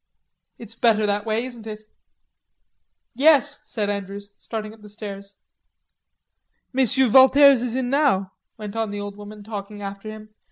[0.57, 1.87] It's better that way, isn't it?"
[3.13, 5.35] "Yes," said Andrews, starting up the stairs.
[6.73, 10.33] "Monsieur Valters is in now," went on the old woman, talking after him.